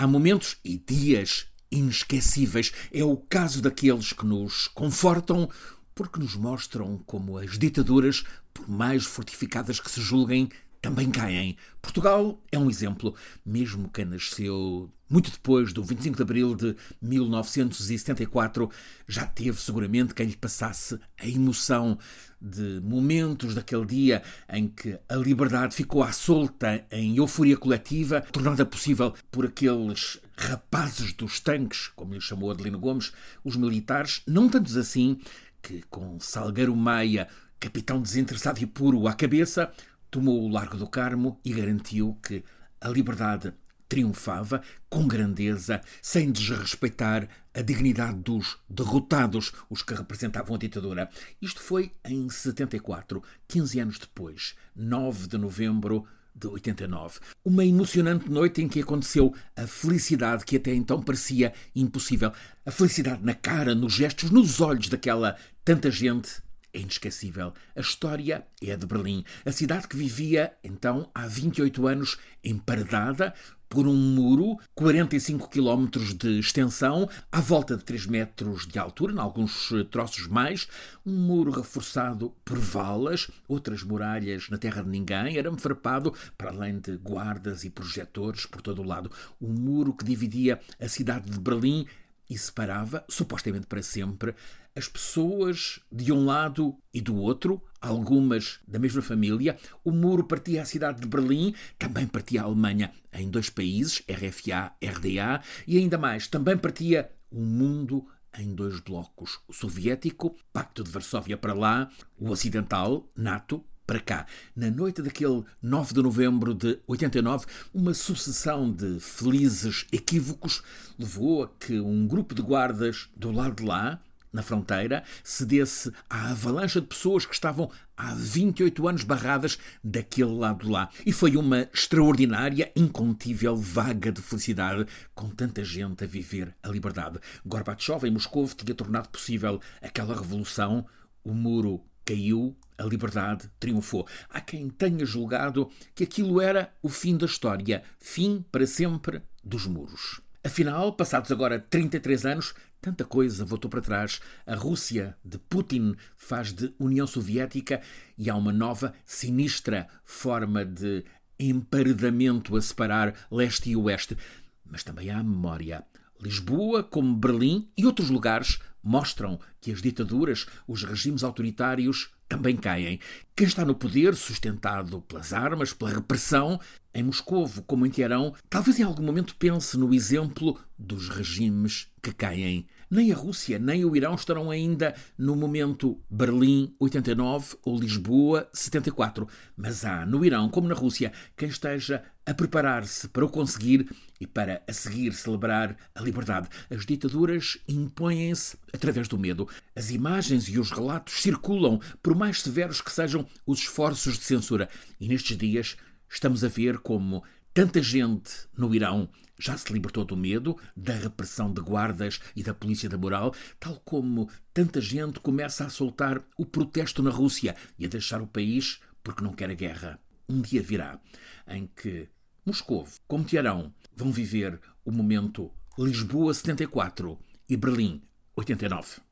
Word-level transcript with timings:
Há 0.00 0.06
momentos 0.06 0.58
e 0.64 0.78
dias 0.78 1.46
inesquecíveis. 1.72 2.72
É 2.92 3.02
o 3.02 3.16
caso 3.16 3.60
daqueles 3.60 4.12
que 4.12 4.24
nos 4.24 4.68
confortam 4.68 5.50
porque 5.92 6.20
nos 6.20 6.36
mostram 6.36 6.98
como 7.04 7.36
as 7.36 7.58
ditaduras, 7.58 8.22
por 8.54 8.68
mais 8.70 9.04
fortificadas 9.04 9.80
que 9.80 9.90
se 9.90 10.00
julguem, 10.00 10.50
também 10.80 11.10
caem. 11.10 11.56
Portugal 11.82 12.40
é 12.50 12.58
um 12.58 12.70
exemplo, 12.70 13.14
mesmo 13.44 13.88
que 13.88 14.04
nasceu 14.04 14.90
muito 15.10 15.30
depois 15.30 15.72
do 15.72 15.82
25 15.82 16.16
de 16.16 16.22
abril 16.22 16.54
de 16.54 16.76
1974, 17.00 18.70
já 19.06 19.26
teve 19.26 19.60
seguramente 19.60 20.14
quem 20.14 20.26
lhe 20.26 20.36
passasse 20.36 20.98
a 21.18 21.26
emoção 21.26 21.98
de 22.40 22.80
momentos 22.84 23.54
daquele 23.54 23.86
dia 23.86 24.22
em 24.48 24.68
que 24.68 24.98
a 25.08 25.16
liberdade 25.16 25.74
ficou 25.74 26.02
à 26.02 26.12
solta 26.12 26.84
em 26.90 27.16
euforia 27.16 27.56
coletiva, 27.56 28.20
tornada 28.20 28.66
possível 28.66 29.14
por 29.30 29.46
aqueles 29.46 30.20
rapazes 30.36 31.12
dos 31.14 31.40
tanques, 31.40 31.88
como 31.96 32.14
lhe 32.14 32.20
chamou 32.20 32.50
Adelino 32.50 32.78
Gomes, 32.78 33.12
os 33.42 33.56
militares, 33.56 34.22
não 34.26 34.48
tantos 34.48 34.76
assim, 34.76 35.18
que 35.62 35.82
com 35.90 36.20
Salgueiro 36.20 36.76
Maia, 36.76 37.28
capitão 37.58 38.00
desinteressado 38.00 38.60
e 38.62 38.66
puro 38.66 39.08
à 39.08 39.14
cabeça, 39.14 39.72
tomou 40.10 40.42
o 40.42 40.48
Largo 40.48 40.76
do 40.76 40.86
Carmo 40.86 41.40
e 41.44 41.52
garantiu 41.52 42.18
que 42.22 42.44
a 42.80 42.88
liberdade 42.88 43.52
triunfava 43.88 44.62
com 44.88 45.08
grandeza, 45.08 45.80
sem 46.02 46.30
desrespeitar 46.30 47.26
a 47.54 47.62
dignidade 47.62 48.18
dos 48.18 48.58
derrotados, 48.68 49.52
os 49.70 49.82
que 49.82 49.94
representavam 49.94 50.54
a 50.54 50.58
ditadura. 50.58 51.08
Isto 51.40 51.60
foi 51.60 51.92
em 52.04 52.28
74, 52.28 53.22
15 53.48 53.80
anos 53.80 53.98
depois, 53.98 54.54
9 54.76 55.28
de 55.28 55.38
novembro 55.38 56.06
de 56.34 56.46
89. 56.46 57.18
Uma 57.44 57.64
emocionante 57.64 58.30
noite 58.30 58.62
em 58.62 58.68
que 58.68 58.80
aconteceu 58.80 59.34
a 59.56 59.66
felicidade 59.66 60.44
que 60.44 60.56
até 60.56 60.72
então 60.72 61.02
parecia 61.02 61.52
impossível. 61.74 62.32
A 62.64 62.70
felicidade 62.70 63.24
na 63.24 63.34
cara, 63.34 63.74
nos 63.74 63.94
gestos, 63.94 64.30
nos 64.30 64.60
olhos 64.60 64.88
daquela 64.88 65.36
tanta 65.64 65.90
gente 65.90 66.42
é 66.72 66.80
inesquecível. 66.80 67.52
A 67.74 67.80
história 67.80 68.46
é 68.62 68.72
a 68.72 68.76
de 68.76 68.86
Berlim, 68.86 69.24
a 69.44 69.52
cidade 69.52 69.88
que 69.88 69.96
vivia 69.96 70.52
então 70.62 71.10
há 71.14 71.26
28 71.26 71.86
anos 71.86 72.18
emparedada 72.44 73.34
por 73.68 73.86
um 73.86 73.94
muro, 73.94 74.58
45 74.74 75.50
quilómetros 75.50 76.14
de 76.14 76.38
extensão, 76.38 77.08
à 77.30 77.40
volta 77.40 77.76
de 77.76 77.84
3 77.84 78.06
metros 78.06 78.66
de 78.66 78.78
altura, 78.78 79.12
em 79.12 79.18
alguns 79.18 79.70
troços 79.90 80.26
mais, 80.26 80.66
um 81.04 81.12
muro 81.12 81.50
reforçado 81.50 82.34
por 82.44 82.58
valas, 82.58 83.30
outras 83.46 83.82
muralhas 83.82 84.48
na 84.48 84.56
terra 84.56 84.82
de 84.82 84.88
ninguém, 84.88 85.38
arame 85.38 85.60
farpado, 85.60 86.14
para 86.36 86.50
além 86.50 86.78
de 86.78 86.96
guardas 86.96 87.64
e 87.64 87.70
projetores 87.70 88.46
por 88.46 88.62
todo 88.62 88.80
o 88.80 88.86
lado. 88.86 89.10
Um 89.40 89.52
muro 89.52 89.92
que 89.92 90.04
dividia 90.04 90.58
a 90.80 90.88
cidade 90.88 91.30
de 91.30 91.38
Berlim 91.38 91.86
e 92.28 92.36
separava, 92.36 93.04
supostamente 93.08 93.66
para 93.66 93.82
sempre, 93.82 94.34
as 94.76 94.86
pessoas 94.86 95.80
de 95.90 96.12
um 96.12 96.24
lado 96.24 96.76
e 96.94 97.00
do 97.00 97.16
outro, 97.16 97.62
algumas 97.80 98.60
da 98.66 98.78
mesma 98.78 99.02
família. 99.02 99.58
O 99.82 99.90
muro 99.90 100.24
partia 100.24 100.62
a 100.62 100.64
cidade 100.64 101.00
de 101.00 101.08
Berlim, 101.08 101.54
também 101.78 102.06
partia 102.06 102.42
a 102.42 102.44
Alemanha 102.44 102.92
em 103.12 103.28
dois 103.28 103.50
países, 103.50 104.02
RFA, 104.08 104.72
RDA, 104.80 105.42
e 105.66 105.78
ainda 105.78 105.98
mais, 105.98 106.28
também 106.28 106.56
partia 106.56 107.10
o 107.30 107.40
mundo 107.40 108.06
em 108.38 108.54
dois 108.54 108.80
blocos: 108.80 109.40
o 109.48 109.52
soviético, 109.52 110.36
Pacto 110.52 110.84
de 110.84 110.90
Varsóvia 110.90 111.36
para 111.36 111.54
lá, 111.54 111.90
o 112.16 112.30
ocidental, 112.30 113.10
NATO, 113.16 113.64
para 113.88 114.00
cá. 114.00 114.26
Na 114.54 114.70
noite 114.70 115.00
daquele 115.00 115.42
9 115.62 115.94
de 115.94 116.02
novembro 116.02 116.52
de 116.52 116.78
89, 116.86 117.46
uma 117.72 117.94
sucessão 117.94 118.70
de 118.70 119.00
felizes 119.00 119.86
equívocos 119.90 120.62
levou 120.98 121.44
a 121.44 121.48
que 121.48 121.80
um 121.80 122.06
grupo 122.06 122.34
de 122.34 122.42
guardas 122.42 123.08
do 123.16 123.32
lado 123.32 123.56
de 123.56 123.64
lá, 123.64 123.98
na 124.30 124.42
fronteira, 124.42 125.02
cedesse 125.24 125.90
à 126.10 126.32
avalanche 126.32 126.82
de 126.82 126.86
pessoas 126.86 127.24
que 127.24 127.32
estavam 127.32 127.70
há 127.96 128.12
28 128.12 128.86
anos 128.86 129.04
barradas 129.04 129.58
daquele 129.82 130.36
lado 130.36 130.68
lá. 130.68 130.90
E 131.06 131.10
foi 131.10 131.34
uma 131.34 131.66
extraordinária, 131.72 132.70
incontível 132.76 133.56
vaga 133.56 134.12
de 134.12 134.20
felicidade 134.20 134.86
com 135.14 135.30
tanta 135.30 135.64
gente 135.64 136.04
a 136.04 136.06
viver 136.06 136.54
a 136.62 136.68
liberdade. 136.68 137.18
Gorbachev 137.46 138.06
em 138.06 138.10
Moscou 138.10 138.46
tinha 138.48 138.74
tornado 138.74 139.08
possível 139.08 139.58
aquela 139.80 140.14
revolução, 140.14 140.84
o 141.24 141.32
muro 141.32 141.87
caiu, 142.08 142.56
a 142.78 142.84
liberdade 142.84 143.50
triunfou. 143.60 144.06
Há 144.30 144.40
quem 144.40 144.70
tenha 144.70 145.04
julgado 145.04 145.70
que 145.94 146.04
aquilo 146.04 146.40
era 146.40 146.72
o 146.82 146.88
fim 146.88 147.16
da 147.18 147.26
história, 147.26 147.82
fim 147.98 148.42
para 148.50 148.66
sempre 148.66 149.20
dos 149.44 149.66
muros. 149.66 150.22
Afinal, 150.42 150.94
passados 150.94 151.30
agora 151.30 151.58
33 151.58 152.24
anos, 152.24 152.54
tanta 152.80 153.04
coisa 153.04 153.44
voltou 153.44 153.70
para 153.70 153.82
trás. 153.82 154.20
A 154.46 154.54
Rússia 154.54 155.16
de 155.22 155.36
Putin 155.38 155.94
faz 156.16 156.52
de 156.54 156.72
União 156.78 157.06
Soviética 157.06 157.82
e 158.16 158.30
há 158.30 158.34
uma 158.34 158.52
nova, 158.52 158.94
sinistra 159.04 159.86
forma 160.02 160.64
de 160.64 161.04
emparedamento 161.38 162.56
a 162.56 162.62
separar 162.62 163.14
leste 163.30 163.68
e 163.68 163.76
oeste. 163.76 164.16
Mas 164.64 164.82
também 164.82 165.10
há 165.10 165.18
a 165.18 165.22
memória. 165.22 165.84
Lisboa, 166.20 166.82
como 166.82 167.14
Berlim 167.14 167.68
e 167.76 167.84
outros 167.84 168.08
lugares, 168.08 168.58
mostram 168.88 169.38
que 169.60 169.70
as 169.70 169.82
ditaduras, 169.82 170.46
os 170.66 170.82
regimes 170.82 171.22
autoritários, 171.22 172.10
também 172.26 172.56
caem. 172.56 172.98
Quem 173.36 173.46
está 173.46 173.64
no 173.64 173.74
poder, 173.74 174.14
sustentado 174.14 175.02
pelas 175.02 175.32
armas, 175.32 175.72
pela 175.72 175.90
repressão, 175.90 176.58
em 176.98 177.02
Moscovo, 177.04 177.62
como 177.62 177.86
em 177.86 177.90
Teherão, 177.90 178.34
talvez 178.50 178.80
em 178.80 178.82
algum 178.82 179.04
momento 179.04 179.36
pense 179.36 179.78
no 179.78 179.94
exemplo 179.94 180.58
dos 180.76 181.08
regimes 181.08 181.86
que 182.02 182.12
caem. 182.12 182.66
Nem 182.90 183.12
a 183.12 183.16
Rússia 183.16 183.58
nem 183.58 183.84
o 183.84 183.94
Irão 183.94 184.14
estarão 184.14 184.50
ainda 184.50 184.94
no 185.16 185.36
momento 185.36 186.00
Berlim 186.10 186.74
89 186.80 187.56
ou 187.62 187.78
Lisboa 187.78 188.48
74. 188.52 189.28
Mas 189.56 189.84
há 189.84 190.06
no 190.06 190.24
Irão, 190.24 190.48
como 190.48 190.68
na 190.68 190.74
Rússia, 190.74 191.12
quem 191.36 191.48
esteja 191.48 192.02
a 192.24 192.34
preparar-se 192.34 193.08
para 193.08 193.24
o 193.24 193.28
conseguir 193.28 193.90
e 194.20 194.26
para 194.26 194.62
a 194.66 194.72
seguir 194.72 195.12
celebrar 195.12 195.76
a 195.94 196.00
liberdade. 196.00 196.48
As 196.70 196.84
ditaduras 196.84 197.58
impõem-se 197.68 198.56
através 198.72 199.06
do 199.06 199.18
medo. 199.18 199.48
As 199.76 199.90
imagens 199.90 200.48
e 200.48 200.58
os 200.58 200.70
relatos 200.70 201.22
circulam, 201.22 201.80
por 202.02 202.14
mais 202.14 202.42
severos 202.42 202.80
que 202.80 202.92
sejam 202.92 203.26
os 203.46 203.60
esforços 203.60 204.18
de 204.18 204.24
censura. 204.24 204.68
E 204.98 205.08
nestes 205.08 205.36
dias 205.36 205.76
estamos 206.08 206.44
a 206.44 206.48
ver 206.48 206.78
como 206.78 207.22
tanta 207.52 207.82
gente 207.82 208.30
no 208.56 208.74
Irão 208.74 209.08
já 209.38 209.56
se 209.56 209.72
libertou 209.72 210.04
do 210.04 210.16
medo, 210.16 210.58
da 210.76 210.92
repressão 210.94 211.52
de 211.52 211.60
guardas 211.60 212.20
e 212.34 212.42
da 212.42 212.52
polícia 212.52 212.88
da 212.88 212.98
moral, 212.98 213.34
tal 213.60 213.80
como 213.84 214.28
tanta 214.52 214.80
gente 214.80 215.20
começa 215.20 215.64
a 215.64 215.70
soltar 215.70 216.22
o 216.36 216.44
protesto 216.44 217.02
na 217.02 217.10
Rússia 217.10 217.54
e 217.78 217.84
a 217.84 217.88
deixar 217.88 218.20
o 218.20 218.26
país 218.26 218.80
porque 219.02 219.22
não 219.22 219.32
quer 219.32 219.50
a 219.50 219.54
guerra. 219.54 220.00
Um 220.28 220.40
dia 220.40 220.62
virá 220.62 221.00
em 221.46 221.66
que 221.66 222.08
Moscou, 222.44 222.86
como 223.06 223.24
Teherão, 223.24 223.72
vão 223.94 224.10
viver 224.10 224.60
o 224.84 224.90
momento 224.90 225.50
Lisboa 225.78 226.34
74 226.34 227.18
e 227.48 227.56
Berlim 227.56 228.02
89. 228.36 229.07